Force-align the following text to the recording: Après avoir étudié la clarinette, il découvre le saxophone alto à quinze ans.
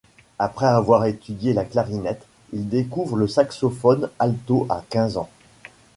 Après 0.39 0.65
avoir 0.65 1.05
étudié 1.05 1.53
la 1.53 1.63
clarinette, 1.63 2.25
il 2.53 2.67
découvre 2.69 3.17
le 3.17 3.27
saxophone 3.27 4.09
alto 4.17 4.65
à 4.67 4.81
quinze 4.89 5.15
ans. 5.17 5.29